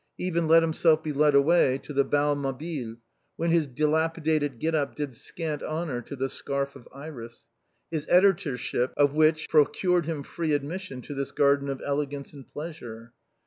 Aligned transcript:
He 0.17 0.23
even 0.25 0.47
let 0.47 0.63
himself 0.63 1.03
be 1.03 1.13
led 1.13 1.35
away 1.35 1.77
to 1.83 1.93
the 1.93 2.03
Bal 2.03 2.33
Mabille, 2.35 2.95
where 3.35 3.49
his 3.49 3.67
dilapidated 3.67 4.57
get 4.57 4.73
up 4.73 4.95
did 4.95 5.15
scant 5.15 5.61
honor 5.61 6.01
to" 6.01 6.15
The 6.15 6.27
Scarf 6.27 6.75
of 6.75 6.87
Iris," 6.91 7.45
his 7.91 8.07
editorship 8.09 8.93
of 8.97 9.13
which 9.13 9.47
produced 9.47 10.07
him 10.07 10.23
free 10.23 10.53
admission 10.53 11.03
to 11.03 11.13
this 11.13 11.31
garden 11.31 11.69
of 11.69 11.83
elegance 11.85 12.33
and 12.33 12.51
pleasure. 12.51 13.13